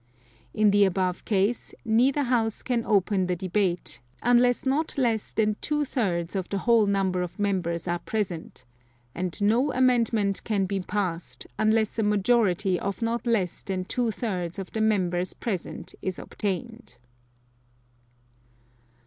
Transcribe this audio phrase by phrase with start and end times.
[0.53, 5.57] (2) In the above case, neither House can open the debate, unless not less than
[5.61, 8.65] two thirds of the whole number of Members are present,
[9.13, 14.57] and no amendment can be passed, unless a majority of not less than two thirds
[14.57, 16.97] of the Members present is obtained.